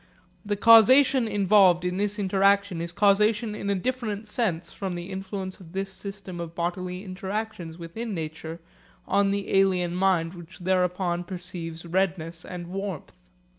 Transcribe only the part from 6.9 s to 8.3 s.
interactions within